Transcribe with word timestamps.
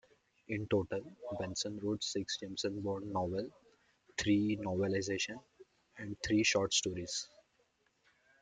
In 0.47 0.65
total, 0.65 1.03
Benson 1.39 1.79
wrote 1.79 2.03
six 2.03 2.39
James 2.39 2.65
Bond 2.67 3.13
novels, 3.13 3.51
three 4.17 4.57
novelizations, 4.57 5.43
and 5.99 6.17
three 6.25 6.41
short 6.43 6.73
stories. 6.73 7.27